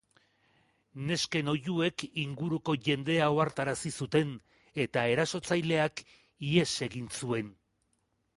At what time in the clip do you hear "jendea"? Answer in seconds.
2.87-3.27